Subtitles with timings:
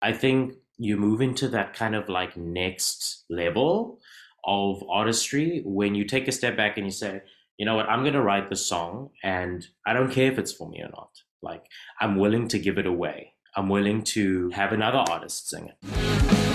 [0.00, 3.98] I think you move into that kind of like next level
[4.44, 7.22] of artistry when you take a step back and you say,
[7.56, 10.52] you know what, I'm going to write the song and I don't care if it's
[10.52, 11.10] for me or not.
[11.42, 11.64] Like,
[12.00, 13.32] I'm willing to give it away.
[13.56, 16.47] I'm willing to have another artist sing it.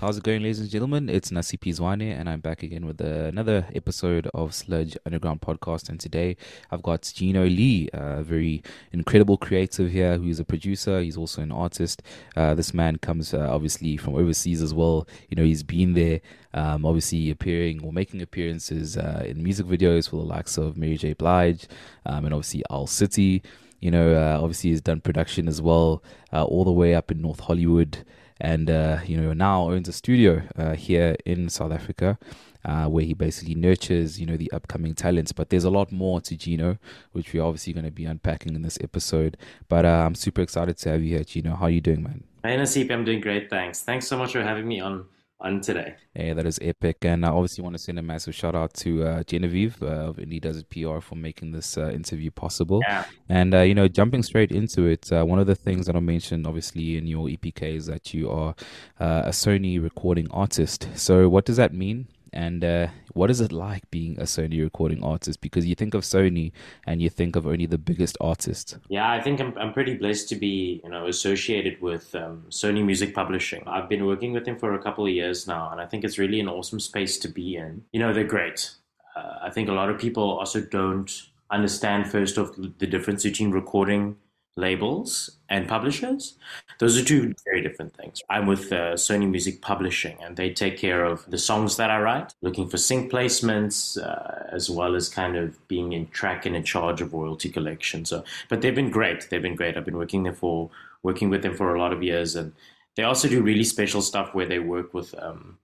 [0.00, 1.10] How's it going, ladies and gentlemen?
[1.10, 5.90] It's Nasipi Zwane, and I'm back again with another episode of Sludge Underground Podcast.
[5.90, 6.38] And today
[6.70, 11.02] I've got Gino Lee, a very incredible creative here who's a producer.
[11.02, 12.02] He's also an artist.
[12.34, 15.06] Uh, this man comes uh, obviously from overseas as well.
[15.28, 16.22] You know, he's been there,
[16.54, 20.96] um, obviously appearing or making appearances uh, in music videos for the likes of Mary
[20.96, 21.12] J.
[21.12, 21.66] Blige
[22.06, 23.42] um, and obviously Owl City.
[23.80, 27.22] You know, uh, obviously he's done production as well, uh, all the way up in
[27.22, 28.04] North Hollywood
[28.40, 32.18] and uh, you know now owns a studio uh, here in South Africa.
[32.62, 35.32] Uh, where he basically nurtures, you know, the upcoming talents.
[35.32, 36.76] But there's a lot more to Gino,
[37.12, 39.38] which we're obviously going to be unpacking in this episode.
[39.68, 41.56] But uh, I'm super excited to have you here, Gino.
[41.56, 42.24] How are you doing, man?
[42.42, 43.48] Hey, Nasip, I'm doing great.
[43.48, 43.80] Thanks.
[43.80, 45.06] Thanks so much for having me on
[45.40, 45.94] on today.
[46.14, 47.04] Yeah, that is epic.
[47.04, 50.16] And I obviously want to send a massive shout out to uh, Genevieve uh, of
[50.16, 52.80] Indie Does It PR for making this uh, interview possible.
[52.86, 53.04] Yeah.
[53.28, 56.00] And, uh, you know, jumping straight into it, uh, one of the things that I
[56.00, 58.54] mentioned, obviously, in your EPK is that you are
[58.98, 60.88] uh, a Sony recording artist.
[60.94, 62.08] So, what does that mean?
[62.32, 65.40] And uh, what is it like being a Sony recording artist?
[65.40, 66.52] Because you think of Sony
[66.86, 68.76] and you think of only the biggest artists.
[68.88, 72.84] Yeah, I think I'm, I'm pretty blessed to be you know associated with um, Sony
[72.84, 73.62] Music Publishing.
[73.66, 76.18] I've been working with them for a couple of years now, and I think it's
[76.18, 77.84] really an awesome space to be in.
[77.92, 78.70] You know, they're great.
[79.16, 81.10] Uh, I think a lot of people also don't
[81.50, 84.16] understand first of the difference between recording
[84.60, 86.36] labels and publishers.
[86.78, 88.22] Those are two very different things.
[88.30, 92.00] I'm with uh, Sony Music Publishing, and they take care of the songs that I
[92.00, 96.54] write, looking for sync placements, uh, as well as kind of being in track and
[96.54, 98.04] in charge of royalty collection.
[98.04, 99.28] So, but they've been great.
[99.28, 99.76] They've been great.
[99.76, 100.70] I've been working there for
[101.02, 102.52] working with them for a lot of years, and
[102.96, 105.58] they also do really special stuff where they work with um,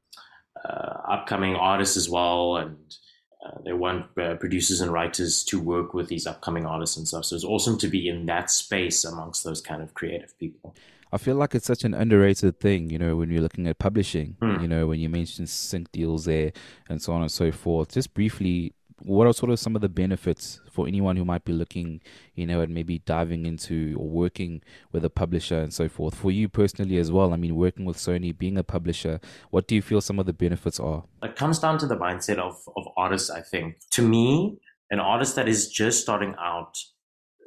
[0.64, 2.76] uh, upcoming artists as well, and
[3.46, 7.24] uh, they want uh, producers and writers to work with these upcoming artists and stuff.
[7.26, 10.74] So it's awesome to be in that space amongst those kind of creative people.
[11.12, 14.36] I feel like it's such an underrated thing, you know, when you're looking at publishing,
[14.40, 14.60] mm.
[14.60, 16.52] you know, when you mention sync deals there
[16.88, 17.92] and so on and so forth.
[17.92, 21.52] Just briefly, what are sort of some of the benefits for anyone who might be
[21.52, 22.00] looking,
[22.34, 24.62] you know, and maybe diving into or working
[24.92, 26.14] with a publisher and so forth?
[26.14, 29.20] For you personally as well, I mean, working with Sony, being a publisher,
[29.50, 31.04] what do you feel some of the benefits are?
[31.22, 33.76] It comes down to the mindset of, of artists, I think.
[33.92, 34.58] To me,
[34.90, 36.76] an artist that is just starting out,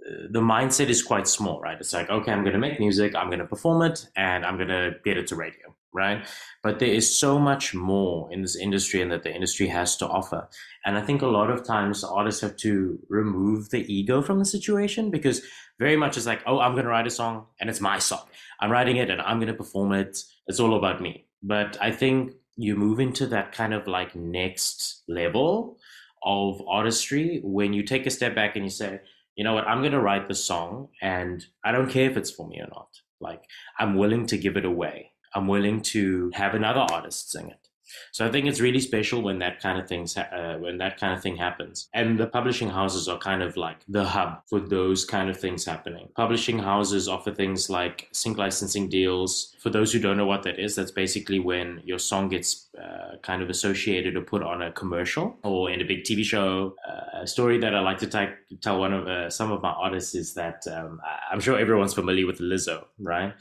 [0.08, 1.78] uh, the mindset is quite small, right?
[1.80, 4.58] It's like, okay, I'm going to make music, I'm going to perform it, and I'm
[4.58, 6.28] going to get it to radio right?
[6.62, 10.08] But there is so much more in this industry and that the industry has to
[10.08, 10.48] offer.
[10.86, 14.46] And I think a lot of times artists have to remove the ego from the
[14.46, 15.42] situation because
[15.80, 18.24] very much it's like, oh, I'm going to write a song and it's my song.
[18.60, 20.20] I'm writing it and I'm going to perform it.
[20.48, 21.26] It's all about me.
[21.42, 25.78] But I think you move into that kind of like next level
[26.24, 29.00] of artistry when you take a step back and you say,
[29.36, 32.32] you know what, I'm going to write the song and I don't care if it's
[32.32, 32.90] for me or not.
[33.22, 33.44] Like,
[33.78, 37.70] I'm willing to give it away I'm willing to have another artist sing it.
[38.12, 41.14] So I think it's really special when that kind of things uh, when that kind
[41.14, 41.90] of thing happens.
[41.94, 45.66] And the publishing houses are kind of like the hub for those kind of things
[45.66, 46.10] happening.
[46.16, 49.56] Publishing houses offer things like sync licensing deals.
[49.60, 53.18] For those who don't know what that is, that's basically when your song gets uh,
[53.22, 56.76] kind of associated or put on a commercial or in a big TV show.
[56.88, 59.72] Uh, a story that I like to t- tell one of uh, some of my
[59.72, 61.02] artists is that um,
[61.32, 63.34] I'm sure everyone's familiar with Lizzo, right?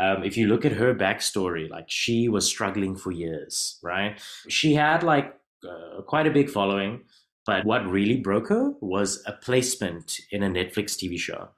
[0.00, 4.18] Um, if you look at her backstory, like she was struggling for years, right?
[4.48, 7.02] She had like uh, quite a big following,
[7.44, 11.50] but what really broke her was a placement in a Netflix TV show,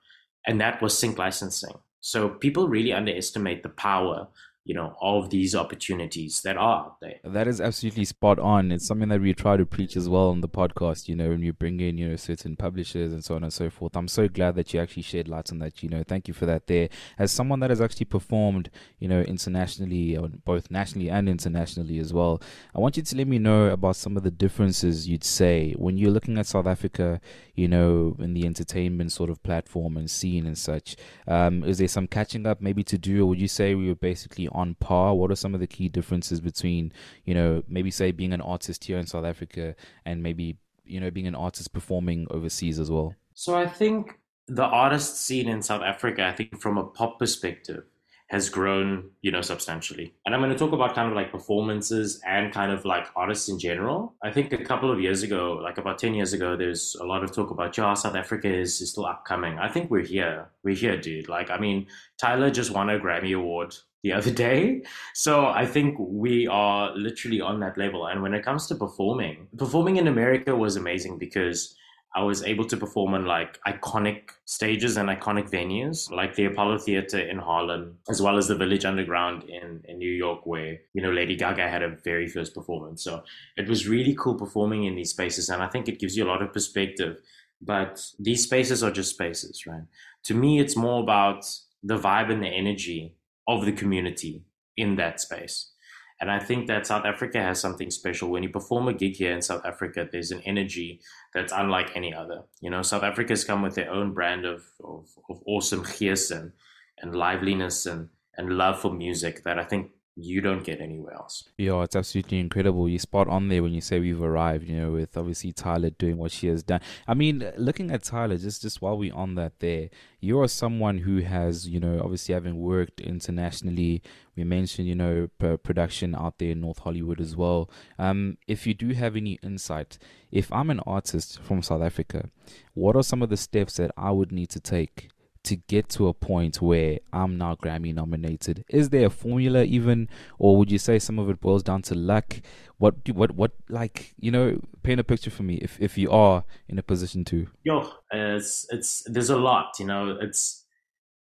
[0.44, 1.78] and that was sync licensing.
[2.00, 4.26] So people really underestimate the power
[4.64, 7.16] you know all of these opportunities that are out there.
[7.24, 8.72] That is absolutely spot on.
[8.72, 11.42] It's something that we try to preach as well on the podcast you know when
[11.42, 13.96] you bring in you know certain publishers and so on and so forth.
[13.96, 16.02] I'm so glad that you actually shed light on that you know.
[16.06, 16.88] Thank you for that there.
[17.18, 22.40] As someone that has actually performed you know internationally both nationally and internationally as well
[22.74, 25.96] i want you to let me know about some of the differences you'd say when
[25.96, 27.20] you're looking at south africa
[27.54, 30.96] you know in the entertainment sort of platform and scene and such.
[31.26, 33.22] Um, is there some catching up maybe to do?
[33.22, 35.14] Or would you say we were basically on par?
[35.14, 36.92] What are some of the key differences between,
[37.24, 41.10] you know, maybe say being an artist here in South Africa and maybe, you know,
[41.10, 43.14] being an artist performing overseas as well?
[43.34, 44.18] So I think
[44.48, 47.84] the artist scene in South Africa, I think from a pop perspective,
[48.32, 50.14] has grown, you know, substantially.
[50.24, 53.50] And I'm going to talk about kind of like performances and kind of like artists
[53.50, 54.14] in general.
[54.22, 57.22] I think a couple of years ago, like about 10 years ago, there's a lot
[57.22, 59.58] of talk about, yeah, South Africa is, is still upcoming.
[59.58, 60.48] I think we're here.
[60.64, 61.28] We're here, dude.
[61.28, 61.88] Like, I mean,
[62.18, 64.82] Tyla just won a Grammy Award the other day.
[65.14, 68.06] So I think we are literally on that level.
[68.06, 71.76] And when it comes to performing, performing in America was amazing because
[72.14, 76.78] I was able to perform on like iconic stages and iconic venues, like the Apollo
[76.78, 81.00] Theater in Harlem, as well as the Village Underground in, in New York, where, you
[81.00, 83.02] know, Lady Gaga had a very first performance.
[83.02, 83.22] So
[83.56, 85.48] it was really cool performing in these spaces.
[85.48, 87.16] And I think it gives you a lot of perspective.
[87.62, 89.84] But these spaces are just spaces, right?
[90.24, 91.46] To me, it's more about
[91.82, 93.16] the vibe and the energy
[93.46, 94.44] of the community
[94.76, 95.72] in that space.
[96.20, 98.30] And I think that South Africa has something special.
[98.30, 101.00] When you perform a gig here in South Africa, there's an energy
[101.34, 102.42] that's unlike any other.
[102.60, 106.52] You know, South Africa's come with their own brand of, of, of awesome gees and,
[106.98, 111.48] and liveliness and, and love for music that I think you don't get anywhere else.
[111.56, 112.88] Yeah, it's absolutely incredible.
[112.88, 116.18] You spot on there when you say we've arrived, you know, with obviously Tyla doing
[116.18, 116.80] what she has done.
[117.08, 119.88] I mean, looking at Tyla, just just while we're on that there,
[120.20, 124.02] you are someone who has, you know, obviously having worked internationally.
[124.36, 127.70] We mentioned, you know, production out there in North Hollywood as well.
[127.98, 129.98] Um, if you do have any insight,
[130.30, 132.28] if I'm an artist from South Africa,
[132.74, 135.08] what are some of the steps that I would need to take
[135.44, 138.64] to get to a point where I'm now Grammy nominated?
[138.68, 140.08] Is there a formula even,
[140.38, 142.40] or would you say some of it boils down to luck?
[142.78, 144.60] What what what like you know?
[144.82, 147.46] Paint a picture for me if if you are in a position to.
[147.64, 149.78] Yo, it's it's there's a lot.
[149.78, 150.64] You know, it's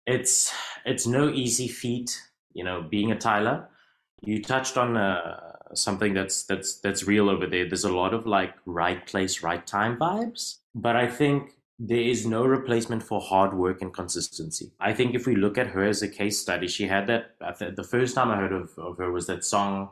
[0.06, 0.54] it's
[0.86, 2.22] it's no easy feat.
[2.54, 3.68] You know, being a Tyla,
[4.22, 4.98] you touched on.
[4.98, 9.44] Uh, something that's that's that's real over there there's a lot of like right place
[9.44, 14.74] right time vibes but i think there is no replacement for hard work and consistency.
[14.82, 17.38] I think if we look at her as a case study, she had that.
[17.76, 19.90] The first time I heard of, of her was that song.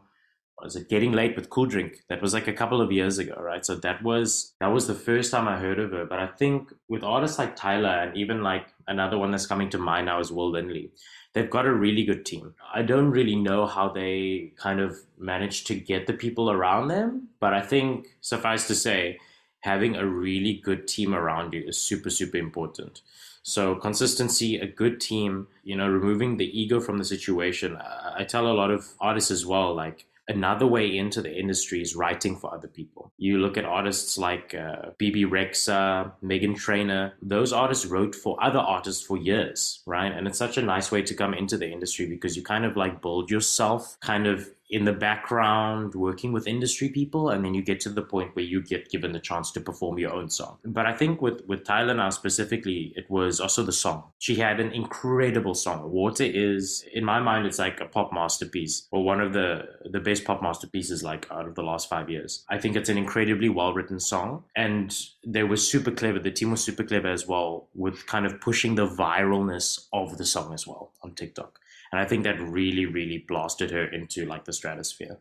[0.62, 1.98] Was it Getting Late with Kooldrink?
[2.10, 3.64] That was like a couple of years ago, right?
[3.64, 6.04] So that was that was the first time I heard of her.
[6.04, 9.78] But I think with artists like Tyla and even like another one that's coming to
[9.78, 10.92] mind now is Will Lindley,
[11.34, 12.56] they've got a really good team.
[12.74, 17.30] I don't really know how they kind of managed to get the people around them,
[17.40, 19.20] but I think suffice to say,
[19.62, 23.02] having a really good team around you is super, super important.
[23.44, 27.78] So consistency, a good team, you know, removing the ego from the situation.
[27.78, 31.96] I tell a lot of artists as well, like another way into the industry is
[31.96, 33.12] writing for other people.
[33.18, 37.14] You look at artists like uh, Bebe Rexha, Meghan Trainor.
[37.22, 40.12] Those artists wrote for other artists for years, right?
[40.12, 42.76] And it's such a nice way to come into the industry because you kind of
[42.76, 47.62] like build yourself kind of in the background working with industry people and then you
[47.62, 50.58] get to the point where you get given the chance to perform your own song.
[50.66, 54.04] But i think with with Tyla now specifically it was also the song.
[54.20, 55.92] She had an incredible song.
[55.92, 60.00] Water is in my mind it's like a pop masterpiece or one of the the
[60.00, 62.44] best pop masterpieces like out of the last five years.
[62.50, 64.94] I think it's an incredibly well written song and
[65.26, 66.20] they were super clever.
[66.20, 70.26] The team was super clever as well with kind of pushing the viralness of the
[70.26, 71.60] song as well on tiktok
[71.92, 75.18] and I think that really, really blasted her into like the stratosphere.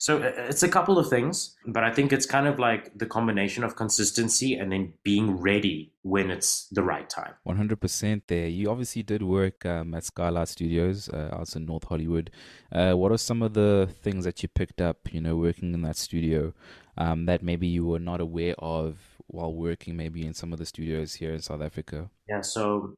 [0.00, 3.62] So it's a couple of things, but I think it's kind of like the combination
[3.62, 7.34] of consistency and then being ready when it's the right time.
[7.46, 8.46] 100% there.
[8.46, 12.30] You obviously did work um, at Skylight Studios uh, out in North Hollywood.
[12.72, 15.82] Uh, what are some of the things that you picked up, you know, working in
[15.82, 16.54] that studio
[16.96, 18.96] um, that maybe you were not aware of
[19.26, 22.08] while working maybe in some of the studios here in South Africa?
[22.26, 22.94] Yeah, so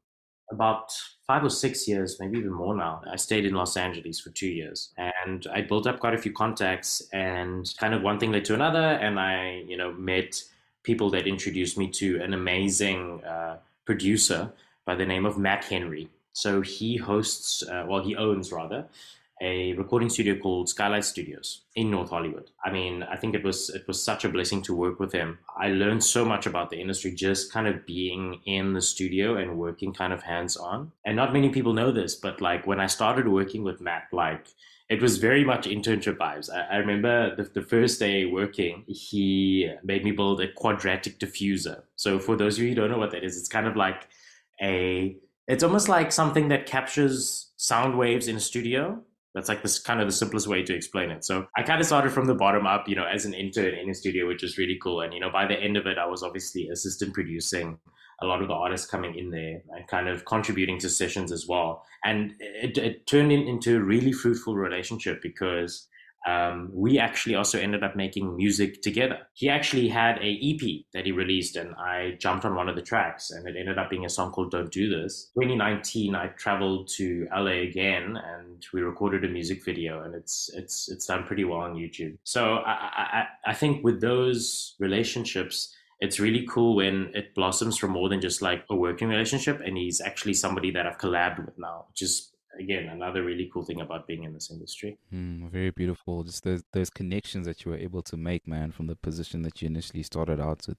[0.53, 0.93] about
[1.27, 3.01] five or six years, maybe even more now.
[3.09, 4.93] I stayed in Los Angeles for two years
[5.25, 8.53] and I built up quite a few contacts and kind of one thing led to
[8.53, 8.79] another.
[8.79, 10.41] And I, you know, met
[10.83, 14.51] people that introduced me to an amazing uh, producer
[14.85, 16.09] by the name of Matt Henry.
[16.33, 18.85] So he hosts, uh, well, he owns rather,
[19.41, 22.51] a recording studio called Skylight Studios in North Hollywood.
[22.63, 25.39] I mean, I think it was it was such a blessing to work with him.
[25.57, 29.57] I learned so much about the industry just kind of being in the studio and
[29.57, 30.91] working kind of hands on.
[31.05, 34.47] And not many people know this, but like when I started working with Matt, like
[34.89, 36.49] it was very much internship vibes.
[36.53, 41.83] I, I remember the, the, first day working, he made me build a quadratic diffuser.
[41.95, 44.07] So for those of you who don't know what that is, it's kind of like
[44.61, 45.15] a
[45.47, 49.01] it's almost like something that captures sound waves in a studio
[49.33, 51.25] that's like this kind of the simplest way to explain it.
[51.25, 53.89] So I kind of started from the bottom up, you know, as an intern in
[53.89, 55.01] a studio, which was really cool.
[55.01, 57.79] And, you know, by the end of it, I was obviously assistant producing
[58.21, 61.47] a lot of the artists coming in there and kind of contributing to sessions as
[61.47, 61.83] well.
[62.05, 65.87] And it, it turned in, into a really fruitful relationship because
[66.25, 69.19] um, we actually also ended up making music together.
[69.33, 72.81] He actually had a EP that he released, and I jumped on one of the
[72.81, 76.87] tracks, and it ended up being a song called "Don't Do This." 2019, I traveled
[76.97, 81.43] to LA again, and we recorded a music video, and it's it's it's done pretty
[81.43, 82.17] well on YouTube.
[82.23, 87.91] So I I, I think with those relationships it's really cool when it blossoms from
[87.91, 91.57] more than just like a working relationship and he's actually somebody that I've collabed with
[91.57, 94.97] now, which is again another really cool thing about being in this industry.
[95.13, 96.23] Mm, very beautiful.
[96.23, 99.61] Just those those connections that you were able to make man from the position that
[99.61, 100.77] you initially started out with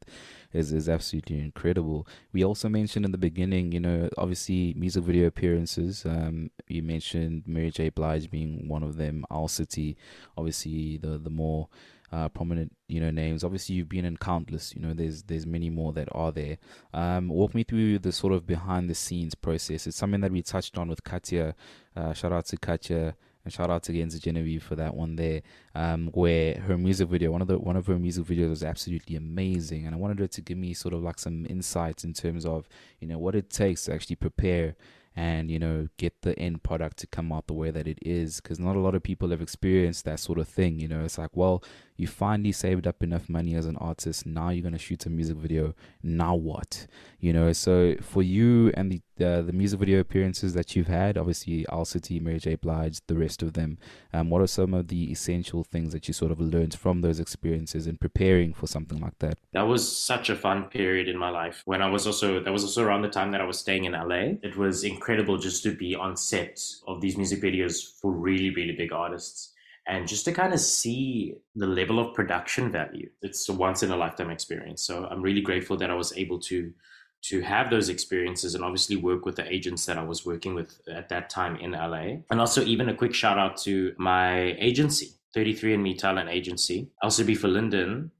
[0.52, 2.06] is is absolutely incredible.
[2.32, 7.42] We also mentioned in the beginning you know obviously music video appearances um you mentioned
[7.46, 7.88] mary j.
[7.88, 9.96] Blige being one of them owl city
[10.36, 11.68] obviously the the more
[12.14, 13.42] uh, prominent you know names.
[13.42, 14.72] Obviously, you've been in countless.
[14.74, 16.58] You know, there's there's many more that are there.
[16.92, 19.86] Um, walk me through the sort of behind the scenes process.
[19.88, 21.56] It's something that we touched on with Katya.
[21.96, 23.16] Uh, shout out to Katya.
[23.44, 25.42] And shout out again to Genevieve for that one there,
[25.74, 29.16] um, where her music video, one of the one of her music videos was absolutely
[29.16, 32.46] amazing, and I wanted her to give me sort of like some insights in terms
[32.46, 32.66] of
[33.00, 34.76] you know what it takes to actually prepare
[35.16, 38.40] and you know get the end product to come out the way that it is
[38.40, 41.18] because not a lot of people have experienced that sort of thing you know it's
[41.18, 41.62] like well
[41.96, 44.26] you finally saved up enough money as an artist.
[44.26, 45.74] Now you're going to shoot a music video.
[46.02, 46.86] Now what?
[47.20, 51.16] You know so for you and the uh, the music video appearances that you've had
[51.16, 52.56] obviously Owl City Mary J.
[52.56, 53.78] Blige the rest of them
[54.12, 57.20] um, what are some of the essential things that you sort of learned from those
[57.20, 59.38] experiences in preparing for something like that?
[59.52, 61.62] That was such a fun period in my life.
[61.64, 63.92] When I was also that was also around the time that I was staying in
[63.92, 68.50] LA it was incredible just to be on set of these music videos for really
[68.50, 69.53] really big artists
[69.86, 73.08] and just to kind of see the level of production value.
[73.22, 74.82] It's a once in a lifetime experience.
[74.82, 76.72] So I'm really grateful that I was able to
[77.24, 80.78] to have those experiences and obviously work with the agents that I was working with
[80.86, 82.18] at that time in LA.
[82.30, 87.48] And also even a quick shout out to my agency, 33andMe Talent Agency, LCB for
[87.48, 88.10] Linden,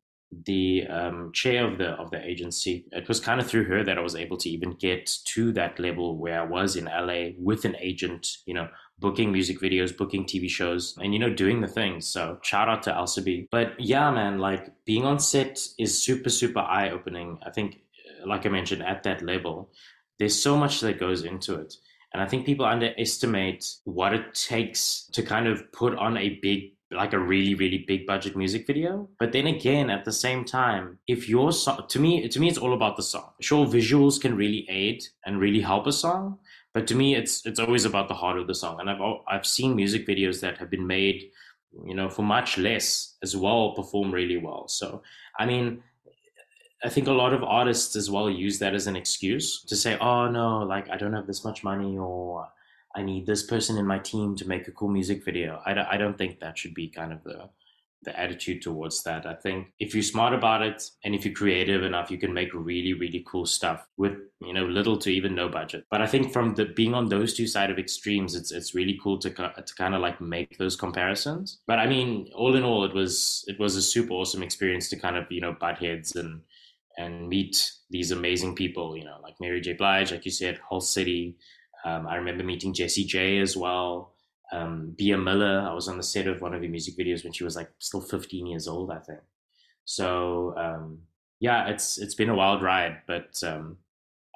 [0.47, 2.87] the um, chair of the of the agency.
[2.93, 5.79] It was kind of through her that I was able to even get to that
[5.79, 10.25] level where I was in LA with an agent, you know, booking music videos, booking
[10.25, 12.07] TV shows, and you know, doing the things.
[12.07, 13.49] So shout out to Alsabi.
[13.51, 17.39] But yeah, man, like being on set is super, super eye opening.
[17.45, 17.81] I think,
[18.23, 19.71] uh, like I mentioned, at that level,
[20.19, 21.75] there's so much that goes into it.
[22.13, 26.71] And I think people underestimate what it takes to kind of put on a big
[26.91, 30.99] like a really really big budget music video but then again at the same time
[31.09, 34.37] if your song to me to me it's all about the song sure visuals can
[34.37, 36.39] really aid and really help a song
[36.75, 38.81] but to me, it's it's always about the heart of the song.
[38.81, 41.31] And I've I've seen music videos that have been made,
[41.87, 44.67] you know, for much less as well, perform really well.
[44.67, 45.03] So
[45.39, 45.83] I mean,
[46.85, 49.97] I think a lot of artists as well use that as an excuse to say,
[49.99, 52.49] oh no, like I don't have this much money or
[52.97, 55.63] I need this person in my team to make a cool music video.
[55.65, 57.49] I, I don't think that should be kind of the
[58.05, 59.27] the attitude towards that.
[59.27, 62.53] I think if you're smart about it and if you're creative enough, you can make
[62.53, 65.85] really, really cool stuff with, you know, little to even no budget.
[65.91, 68.99] But I think from the being on those two side of extremes, it's it's really
[69.03, 71.61] cool to to kind of like make those comparisons.
[71.67, 74.99] But I mean, all in all, it was it was a super awesome experience to
[74.99, 76.41] kind of, you know, butt heads and
[76.97, 79.73] and meet these amazing people, you know, like Mary J.
[79.73, 81.37] Blige, like you said, Owl City.
[81.85, 84.14] Um, I remember meeting Jessie J as well
[84.55, 85.67] um, Bea Miller.
[85.69, 87.71] I was on the set of one of her music videos when she was like
[87.79, 89.21] still 15 years old, I think.
[89.85, 91.01] So um,
[91.41, 93.79] yeah, it's it's been a wild ride, but um,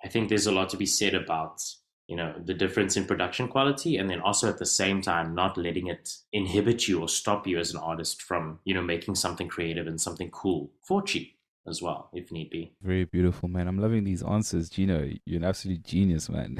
[0.04, 1.62] I think there's a lot to be said about
[2.06, 5.56] you know the difference in production quality, and then also at the same time not
[5.56, 9.48] letting it inhibit you or stop you as an artist from you know making something
[9.48, 11.37] creative and something cool for cheap
[11.68, 12.72] as well, if need be.
[12.82, 13.68] Very beautiful, man.
[13.68, 15.08] I'm loving these answers, Gino.
[15.24, 16.56] You're an absolute genius, man.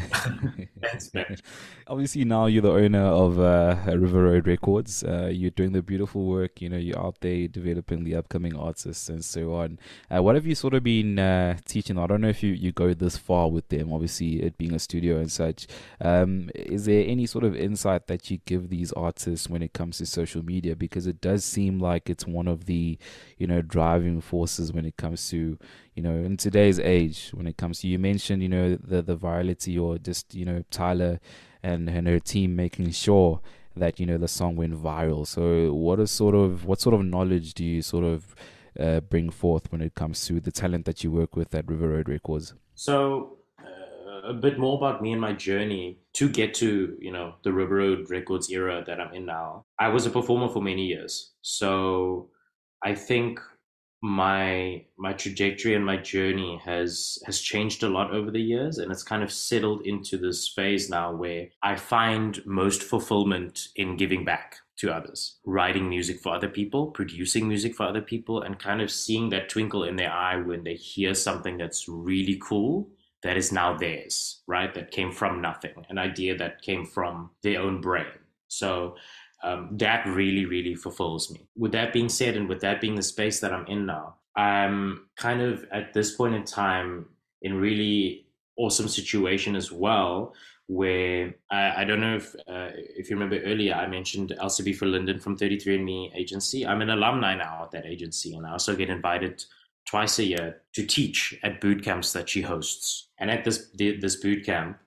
[0.83, 1.37] Thanks, man.
[1.87, 5.03] Obviously, now you're the owner of uh, River Road Records.
[5.03, 6.61] Uh, you're doing the beautiful work.
[6.61, 9.79] You know, you're out there developing the upcoming artists and so on.
[10.15, 11.99] Uh, what have you sort of been uh, teaching?
[11.99, 13.93] I don't know if you, you go this far with them.
[13.93, 15.67] Obviously, it being a studio and such.
[16.01, 19.99] Um, is there any sort of insight that you give these artists when it comes
[19.99, 20.77] to social media?
[20.77, 22.99] Because it does seem like it's one of the,
[23.39, 25.59] you know, driving forces when it comes to
[25.95, 29.17] you know in today's age when it comes to you mentioned you know the the
[29.17, 31.19] virality or just you know Tyla
[31.63, 33.41] and and her team making sure
[33.79, 35.27] that you know the song went viral.
[35.27, 38.35] So what is sort of what sort of knowledge do you sort of
[38.79, 41.89] uh, bring forth when it comes to the talent that you work with at River
[41.89, 42.55] Road Records?
[42.75, 47.35] So uh, a bit more about me and my journey to get to you know
[47.43, 49.65] the River Road Records era that I'm in now.
[49.79, 52.31] I was a performer for many years, so
[52.85, 53.41] I think
[54.01, 58.93] my my trajectory and my journey has has changed a lot over the years and
[58.93, 64.25] it's kind of settled into this phase now where I find most fulfillment in giving
[64.25, 68.81] back to others, writing music for other people, producing music for other people, and kind
[68.81, 72.89] of seeing that twinkle in their eye when they hear something that's really cool
[73.25, 74.73] that is now theirs, right?
[74.75, 78.07] That came from nothing, an idea that came from their own brain.
[78.47, 78.95] So
[79.43, 81.49] um, that really, really fulfills me.
[81.57, 85.09] With that being said, and with that being the space that I'm in now, I'm
[85.17, 87.07] kind of at this point in time
[87.43, 88.27] in really
[88.57, 90.35] awesome situation as well
[90.69, 94.87] where I, I don't know if uh, if you remember earlier I mentioned LCB for
[94.87, 96.67] Linden from 33andMe agency.
[96.67, 99.45] I'm an alumni now at that agency, and I also get invited
[99.87, 103.09] twice a year to teach at boot camps that she hosts.
[103.19, 104.79] And at this this boot camp,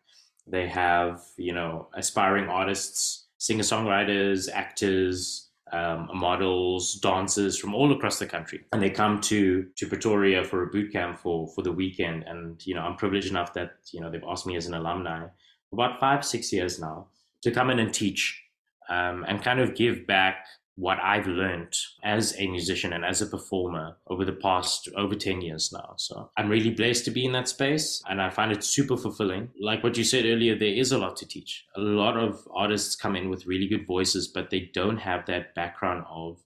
[0.47, 5.47] they have you know aspiring artists, singer songwriters, actors.
[5.73, 10.63] Um, models, dancers from all across the country, and they come to to Pretoria for
[10.63, 12.25] a boot camp for for the weekend.
[12.27, 15.27] And you know, I'm privileged enough that you know they've asked me as an alumni
[15.71, 17.07] about five, six years now
[17.43, 18.43] to come in and teach
[18.89, 20.45] um, and kind of give back
[20.81, 25.41] what I've learned as a musician and as a performer over the past over 10
[25.41, 25.93] years now.
[25.97, 29.49] So I'm really blessed to be in that space and I find it super fulfilling.
[29.61, 31.65] Like what you said earlier, there is a lot to teach.
[31.75, 35.53] A lot of artists come in with really good voices, but they don't have that
[35.53, 36.41] background of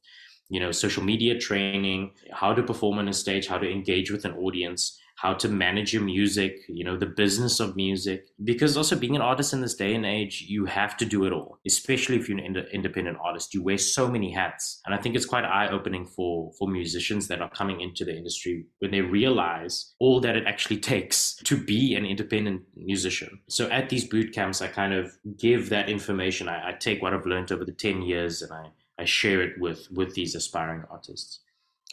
[0.50, 4.26] you know social media training how to perform on a stage how to engage with
[4.26, 8.28] an audience how to manage your music, you know, the business of music.
[8.44, 11.32] Because also being an artist in this day and age, you have to do it
[11.32, 13.54] all, especially if you're an ind- independent artist.
[13.54, 14.82] You wear so many hats.
[14.86, 18.16] And I think it's quite eye opening for, for musicians that are coming into the
[18.16, 23.40] industry when they realize all that it actually takes to be an independent musician.
[23.48, 26.50] So at these boot camps, I kind of give that information.
[26.50, 28.66] I, I take what I've learned over the 10 years and I,
[29.00, 31.40] I share it with, with these aspiring artists.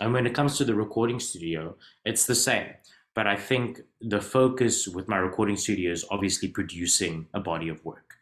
[0.01, 2.67] And when it comes to the recording studio, it's the same.
[3.15, 7.85] But I think the focus with my recording studio is obviously producing a body of
[7.85, 8.15] work.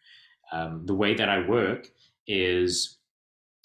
[0.52, 1.88] Um, the way that I work
[2.26, 2.99] is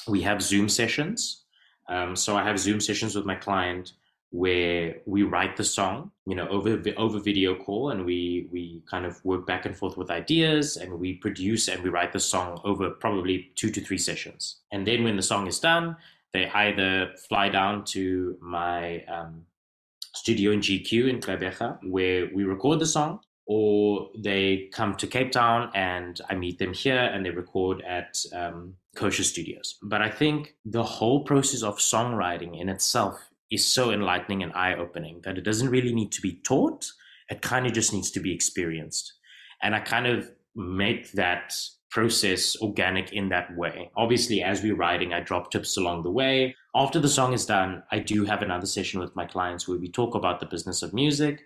[0.08, 1.44] we have Zoom sessions.
[1.88, 3.94] Um, so I have Zoom sessions with my client
[4.32, 9.06] where we write the song, you know, over over video call, and we we kind
[9.06, 12.60] of work back and forth with ideas, and we produce and we write the song
[12.64, 14.58] over probably two to three sessions.
[14.72, 15.96] And then when the song is done,
[16.34, 19.46] they either fly down to my um,
[20.16, 25.32] studio in GQ in Gqeberha where we record the song, or they come to Cape
[25.32, 29.76] Town and I meet them here and they record at um, Kosher Studios.
[29.84, 34.74] But I think the whole process of songwriting in itself is so enlightening and eye
[34.76, 36.86] opening that it doesn't really need to be taught.
[37.30, 39.14] It kind of just needs to be experienced.
[39.62, 41.56] And I kind of make that
[41.96, 43.90] process organic in that way.
[43.96, 46.54] Obviously, as we're writing, I drop tips along the way.
[46.76, 49.90] After the song is done, I do have another session with my clients where we
[49.90, 51.44] talk about the business of music.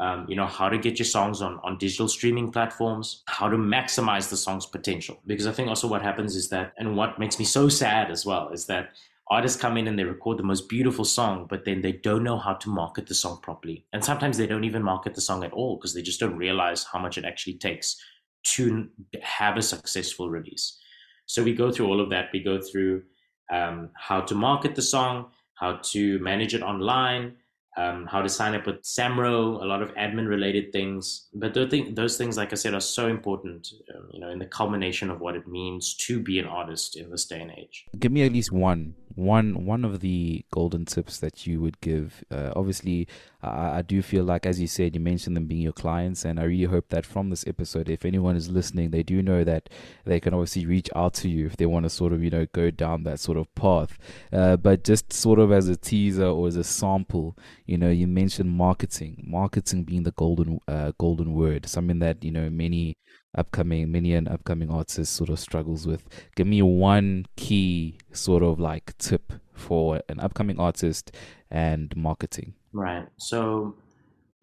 [0.00, 3.56] Um, you know how to get your songs on on digital streaming platforms how to
[3.56, 7.38] maximize the song's potential because i think also what happens is that and what makes
[7.38, 8.88] me so sad as well is that
[9.30, 12.38] artists come in and they record the most beautiful song but then they don't know
[12.46, 15.52] how to market the song properly and sometimes they don't even market the song at
[15.52, 17.96] all because they just don't realize how much it actually takes
[18.44, 18.88] to
[19.22, 20.78] have a successful release.
[21.26, 22.28] So we go through all of that.
[22.32, 23.02] We go through
[23.50, 27.36] um, how to market the song, how to manage it online,
[27.76, 31.28] um, how to sign up with SAMRO, a lot of admin related things.
[31.34, 34.46] But those, those things, like I said, are so important, um, you know, in the
[34.46, 37.86] culmination of what it means to be an artist in this day and age.
[37.98, 42.24] Give me at least one one one of the golden tips that you would give
[42.30, 43.06] uh, obviously
[43.42, 46.40] I, I, do feel like as you said you mentioned them being your clients and
[46.40, 49.68] i really hope that from this episode if anyone is listening they do know that
[50.04, 52.46] they can obviously reach out to you if they want to sort of you know
[52.52, 53.98] go down that sort of path.
[54.32, 58.06] Uh, but just sort of as a teaser or as a sample you know you
[58.06, 62.96] mentioned marketing marketing being the golden uh, golden word something that you know many
[63.34, 66.06] upcoming many an upcoming artist sort of struggles with.
[66.36, 71.12] Give me one key sort of like tip for an upcoming artist
[71.50, 72.54] and marketing.
[72.72, 73.06] Right.
[73.16, 73.76] So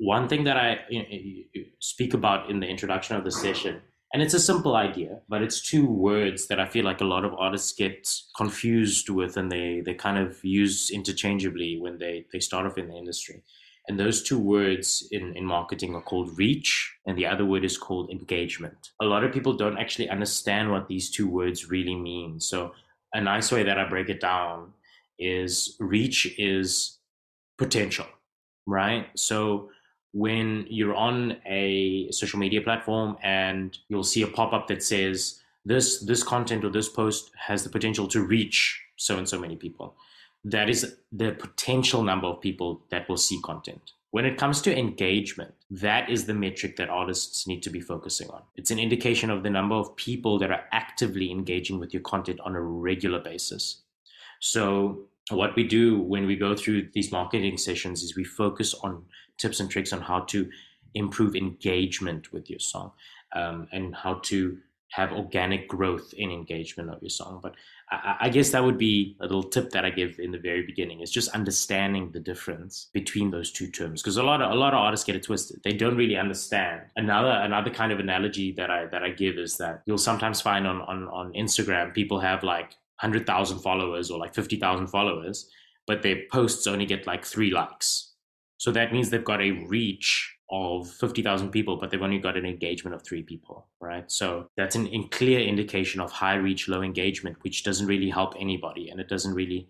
[0.01, 0.79] one thing that i
[1.79, 3.79] speak about in the introduction of the session
[4.13, 7.23] and it's a simple idea but it's two words that i feel like a lot
[7.23, 12.39] of artists get confused with and they they kind of use interchangeably when they they
[12.39, 13.43] start off in the industry
[13.87, 17.77] and those two words in, in marketing are called reach, and the other word is
[17.77, 18.91] called engagement.
[19.01, 22.39] A lot of people don't actually understand what these two words really mean.
[22.39, 22.73] So,
[23.13, 24.73] a nice way that I break it down
[25.19, 26.99] is reach is
[27.57, 28.05] potential,
[28.67, 29.07] right?
[29.15, 29.69] So,
[30.13, 35.99] when you're on a social media platform and you'll see a pop-up that says this
[36.01, 39.95] this content or this post has the potential to reach so and so many people
[40.43, 43.91] that is the potential number of people that will see content.
[44.11, 48.29] When it comes to engagement, that is the metric that artists need to be focusing
[48.29, 48.41] on.
[48.55, 52.39] It's an indication of the number of people that are actively engaging with your content
[52.41, 53.81] on a regular basis.
[54.41, 59.05] So, what we do when we go through these marketing sessions is we focus on
[59.37, 60.49] tips and tricks on how to
[60.93, 62.91] improve engagement with your song
[63.33, 64.57] um, and how to
[64.91, 67.39] have organic growth in engagement of your song.
[67.41, 67.55] But
[67.91, 71.01] I, guess that would be a little tip that I give in the very beginning
[71.01, 74.01] is just understanding the difference between those two terms.
[74.01, 75.59] Because a lot of a lot of artists get it twisted.
[75.63, 76.83] They don't really understand.
[76.95, 80.65] Another another kind of analogy that I that I give is that you'll sometimes find
[80.65, 85.49] on on, on Instagram people have like hundred thousand followers or like fifty thousand followers,
[85.85, 88.13] but their posts only get like three likes.
[88.57, 92.45] So that means they've got a reach of 50,000 people, but they've only got an
[92.45, 94.11] engagement of three people, right?
[94.11, 98.33] So that's an in clear indication of high reach, low engagement, which doesn't really help
[98.37, 99.69] anybody and it doesn't really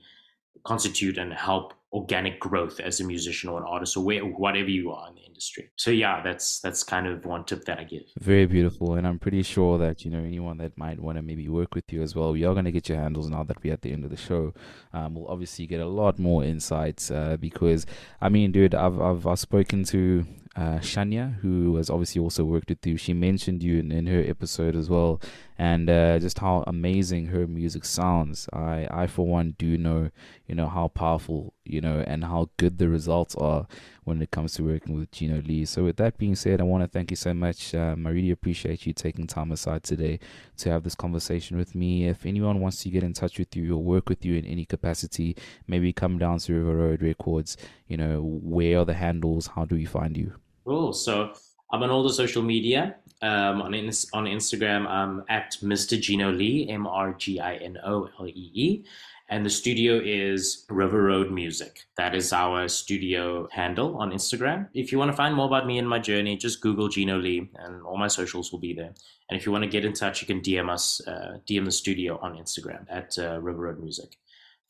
[0.64, 4.92] constitute and help organic growth as a musician or an artist or where, whatever you
[4.92, 5.70] are in the industry.
[5.76, 8.04] So yeah, that's that's kind of one tip that I give.
[8.20, 11.48] Very beautiful, and I'm pretty sure that you know anyone that might want to maybe
[11.50, 12.32] work with you as well.
[12.32, 14.18] We are going to get your handles now that we're at the end of the
[14.18, 14.54] show.
[14.94, 17.86] Um, we'll obviously get a lot more insights uh, because
[18.22, 22.70] I mean, dude, I've I've, I've spoken to uh, Shania, who has obviously also worked
[22.70, 22.98] with you.
[22.98, 25.22] She mentioned you in, in her episode as well,
[25.58, 28.50] and uh, just how amazing her music sounds.
[28.52, 30.10] I, I for one, do know,
[30.48, 33.66] you know, how powerful, you know, and how good the results are
[34.04, 35.64] when it comes to working with Gino Lee.
[35.64, 37.74] So, with that being said, I want to thank you so much.
[37.74, 40.20] Um, I really appreciate you taking time aside today
[40.58, 42.10] to have this conversation with me.
[42.10, 44.66] If anyone wants to get in touch with you or work with you in any
[44.66, 47.56] capacity, maybe come down to River Road Records.
[47.88, 49.48] You know, where are the handles?
[49.48, 50.41] How do we find you?
[50.66, 50.94] Cool.
[50.94, 51.34] So
[51.72, 52.96] I'm on all the social media.
[53.24, 53.74] Um, on
[54.14, 56.00] on Instagram, I'm at Mr.
[56.00, 58.84] Gino Lee, M R G I N O L E E,
[59.30, 61.84] and the studio is River Road Music.
[61.98, 64.70] That is our studio handle on Instagram.
[64.74, 67.50] If you want to find more about me and my journey, just Google Gino Lee,
[67.56, 68.94] and all my socials will be there.
[69.30, 71.72] And if you want to get in touch, you can DM us, uh, DM the
[71.72, 74.18] studio on Instagram at uh, River Road Music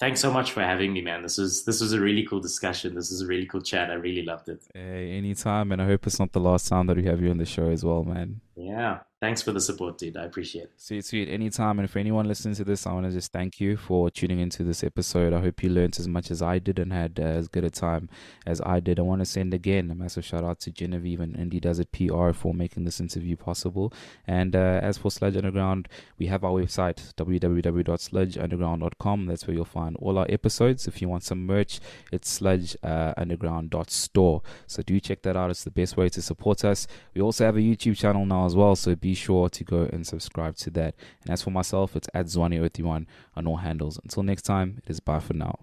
[0.02, 1.22] thanks so much for having me, man.
[1.22, 2.96] This was this was a really cool discussion.
[2.96, 3.92] This is a really cool chat.
[3.92, 4.64] I really loved it.
[4.74, 7.38] Hey, anytime, and I hope it's not the last time that we have you on
[7.38, 8.42] the show as well, man.
[8.58, 9.00] Yeah.
[9.22, 10.18] Thanks for the support, dude.
[10.18, 10.72] I appreciate it.
[10.78, 11.30] Sweet, sweet.
[11.30, 11.78] Anytime.
[11.78, 14.64] And for anyone listening to this, I want to just thank you for tuning into
[14.64, 15.32] this episode.
[15.32, 17.70] I hope you learned as much as I did and had uh, as good a
[17.70, 18.10] time
[18.48, 18.98] as I did.
[18.98, 21.92] I want to send again a massive shout out to Genevieve and Indie Does It
[21.92, 23.94] PR for making this interview possible.
[24.26, 29.28] And uh, as for Sludge Underground, we have our website, www.sludgeunderground.com.
[29.28, 30.88] That's where you'll find all our episodes.
[30.88, 31.80] If you want some merch,
[32.12, 34.42] it's sludgeunderground.store.
[34.44, 35.52] Uh, so do check that out.
[35.52, 36.88] It's the best way to support us.
[37.14, 38.76] We also have a YouTube channel now as well.
[38.76, 40.96] So be sure to go and subscribe to that.
[41.22, 44.00] And as for myself, it's at Zwane01 on all handles.
[44.04, 45.60] Until next time, it is bye for now.